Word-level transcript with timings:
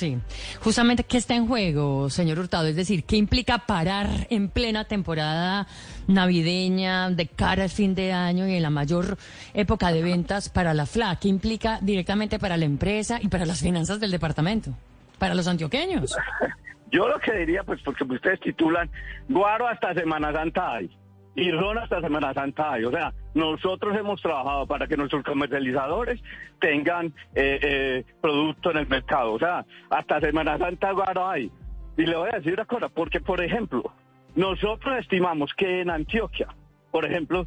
Sí, 0.00 0.16
justamente, 0.62 1.04
¿qué 1.04 1.18
está 1.18 1.34
en 1.34 1.46
juego, 1.46 2.08
señor 2.08 2.38
Hurtado? 2.38 2.66
Es 2.68 2.74
decir, 2.74 3.04
¿qué 3.04 3.16
implica 3.16 3.66
parar 3.66 4.06
en 4.30 4.48
plena 4.48 4.86
temporada 4.86 5.66
navideña, 6.08 7.10
de 7.10 7.26
cara 7.26 7.64
al 7.64 7.68
fin 7.68 7.94
de 7.94 8.10
año 8.10 8.48
y 8.48 8.54
en 8.54 8.62
la 8.62 8.70
mayor 8.70 9.18
época 9.52 9.92
de 9.92 10.02
ventas 10.02 10.48
para 10.48 10.72
la 10.72 10.86
FLA? 10.86 11.16
¿Qué 11.16 11.28
implica 11.28 11.80
directamente 11.82 12.38
para 12.38 12.56
la 12.56 12.64
empresa 12.64 13.18
y 13.20 13.28
para 13.28 13.44
las 13.44 13.60
finanzas 13.60 14.00
del 14.00 14.10
departamento, 14.10 14.70
para 15.18 15.34
los 15.34 15.46
antioqueños? 15.46 16.16
Yo 16.90 17.06
lo 17.06 17.18
que 17.18 17.34
diría, 17.34 17.62
pues 17.62 17.82
porque 17.84 18.02
ustedes 18.04 18.40
titulan, 18.40 18.88
Guaro 19.28 19.68
hasta 19.68 19.92
Semana 19.92 20.32
Santa 20.32 20.76
hay 20.76 20.90
y 21.34 21.50
Ron 21.50 21.78
hasta 21.78 22.00
Semana 22.00 22.34
Santa. 22.34 22.76
O 22.86 22.90
sea, 22.90 23.12
nosotros 23.34 23.96
hemos 23.96 24.20
trabajado 24.20 24.66
para 24.66 24.86
que 24.86 24.96
nuestros 24.96 25.22
comercializadores 25.24 26.20
tengan 26.60 27.06
eh, 27.34 27.58
eh, 27.62 28.04
producto 28.20 28.70
en 28.70 28.78
el 28.78 28.88
mercado. 28.88 29.32
O 29.32 29.38
sea, 29.38 29.64
hasta 29.90 30.20
Semana 30.20 30.58
Santa 30.58 30.92
Guaro 30.92 31.28
hay. 31.28 31.50
Y 31.96 32.06
le 32.06 32.16
voy 32.16 32.30
a 32.32 32.38
decir 32.38 32.54
una 32.54 32.64
cosa, 32.64 32.88
porque 32.88 33.20
por 33.20 33.42
ejemplo, 33.42 33.92
nosotros 34.34 34.98
estimamos 34.98 35.52
que 35.54 35.80
en 35.80 35.90
Antioquia, 35.90 36.48
por 36.90 37.04
ejemplo, 37.04 37.46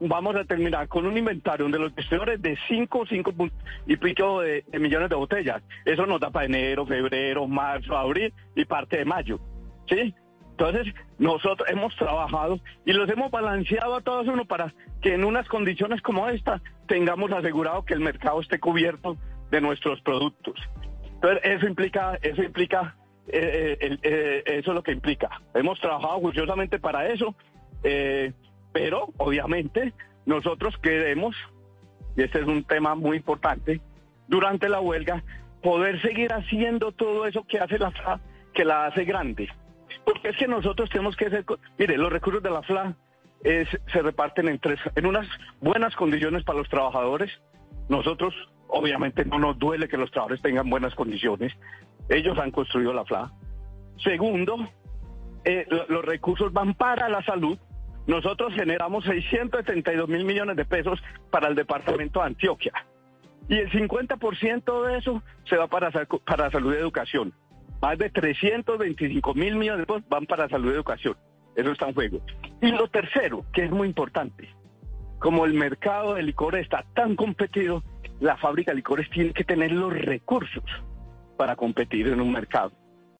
vamos 0.00 0.36
a 0.36 0.44
terminar 0.44 0.88
con 0.88 1.06
un 1.06 1.16
inventario 1.16 1.68
de 1.68 1.78
los 1.78 1.94
distribuidores 1.94 2.40
de 2.42 2.56
5, 2.68 3.04
5 3.08 3.32
y 3.86 3.96
pico 3.96 4.40
de, 4.40 4.64
millones 4.78 5.08
de 5.08 5.16
botellas. 5.16 5.62
Eso 5.84 6.06
nos 6.06 6.20
da 6.20 6.30
para 6.30 6.46
enero, 6.46 6.86
febrero, 6.86 7.46
marzo, 7.46 7.96
abril 7.96 8.32
y 8.54 8.64
parte 8.64 8.98
de 8.98 9.04
mayo. 9.04 9.38
¿Sí? 9.88 10.14
Entonces, 10.56 10.94
nosotros 11.18 11.68
hemos 11.68 11.94
trabajado 11.96 12.60
y 12.84 12.92
los 12.92 13.10
hemos 13.10 13.30
balanceado 13.32 13.96
a 13.96 14.00
todos 14.02 14.28
uno 14.28 14.44
para 14.44 14.72
que 15.02 15.14
en 15.14 15.24
unas 15.24 15.48
condiciones 15.48 16.00
como 16.00 16.28
esta 16.28 16.60
tengamos 16.86 17.32
asegurado 17.32 17.84
que 17.84 17.94
el 17.94 18.00
mercado 18.00 18.40
esté 18.40 18.60
cubierto 18.60 19.16
de 19.50 19.60
nuestros 19.60 20.00
productos. 20.02 20.54
Entonces, 21.14 21.40
eso 21.42 21.66
implica, 21.66 22.18
eso 22.22 22.40
implica, 22.40 22.94
eh, 23.26 23.76
eh, 23.80 23.98
eh, 24.02 24.42
eso 24.46 24.70
es 24.70 24.74
lo 24.76 24.82
que 24.84 24.92
implica. 24.92 25.28
Hemos 25.54 25.80
trabajado 25.80 26.20
juiciosamente 26.20 26.78
para 26.78 27.08
eso, 27.08 27.34
pero 28.72 29.08
obviamente 29.16 29.92
nosotros 30.24 30.76
queremos, 30.78 31.34
y 32.16 32.22
este 32.22 32.40
es 32.40 32.46
un 32.46 32.62
tema 32.62 32.94
muy 32.94 33.16
importante, 33.16 33.80
durante 34.28 34.68
la 34.68 34.80
huelga, 34.80 35.24
poder 35.64 36.00
seguir 36.00 36.32
haciendo 36.32 36.92
todo 36.92 37.26
eso 37.26 37.44
que 37.44 37.58
hace 37.58 37.76
la 37.76 38.20
que 38.54 38.64
la 38.64 38.86
hace 38.86 39.04
grande. 39.04 39.48
Porque 40.04 40.28
es 40.28 40.36
que 40.36 40.48
nosotros 40.48 40.88
tenemos 40.90 41.16
que 41.16 41.26
hacer, 41.26 41.44
mire, 41.78 41.96
los 41.96 42.12
recursos 42.12 42.42
de 42.42 42.50
la 42.50 42.62
FLA 42.62 42.96
se 43.42 44.02
reparten 44.02 44.48
en 44.48 44.58
tres, 44.58 44.80
en 44.96 45.06
unas 45.06 45.26
buenas 45.60 45.94
condiciones 45.96 46.44
para 46.44 46.58
los 46.58 46.68
trabajadores. 46.68 47.30
Nosotros, 47.88 48.34
obviamente, 48.68 49.24
no 49.24 49.38
nos 49.38 49.58
duele 49.58 49.88
que 49.88 49.98
los 49.98 50.10
trabajadores 50.10 50.42
tengan 50.42 50.70
buenas 50.70 50.94
condiciones. 50.94 51.52
Ellos 52.08 52.38
han 52.38 52.50
construido 52.50 52.92
la 52.94 53.04
FLA. 53.04 53.32
Segundo, 54.02 54.56
eh, 55.44 55.66
los 55.88 56.04
recursos 56.04 56.52
van 56.52 56.74
para 56.74 57.08
la 57.08 57.22
salud. 57.22 57.58
Nosotros 58.06 58.52
generamos 58.54 59.04
672 59.04 60.08
mil 60.08 60.24
millones 60.24 60.56
de 60.56 60.64
pesos 60.64 61.02
para 61.30 61.48
el 61.48 61.54
departamento 61.54 62.20
de 62.20 62.26
Antioquia. 62.26 62.72
Y 63.48 63.58
el 63.58 63.70
50% 63.70 64.86
de 64.86 64.98
eso 64.98 65.22
se 65.44 65.56
va 65.56 65.66
para, 65.66 65.90
para 66.24 66.50
salud 66.50 66.74
y 66.74 66.78
educación. 66.78 67.34
Más 67.84 67.98
de 67.98 68.08
325 68.08 69.34
mil 69.34 69.56
millones 69.56 69.80
de 69.80 69.86
pesos 69.86 70.08
van 70.08 70.24
para 70.24 70.48
salud 70.48 70.70
y 70.70 70.74
educación. 70.74 71.18
Eso 71.54 71.70
está 71.70 71.86
en 71.86 71.94
juego. 71.94 72.22
Y 72.62 72.68
lo 72.68 72.88
tercero, 72.88 73.44
que 73.52 73.64
es 73.64 73.70
muy 73.70 73.86
importante, 73.86 74.48
como 75.18 75.44
el 75.44 75.52
mercado 75.52 76.14
de 76.14 76.22
licores 76.22 76.62
está 76.62 76.86
tan 76.94 77.14
competido, 77.14 77.82
la 78.20 78.38
fábrica 78.38 78.70
de 78.70 78.76
licores 78.76 79.10
tiene 79.10 79.34
que 79.34 79.44
tener 79.44 79.70
los 79.70 79.92
recursos 79.92 80.64
para 81.36 81.56
competir 81.56 82.08
en 82.08 82.22
un 82.22 82.32
mercado. 82.32 82.72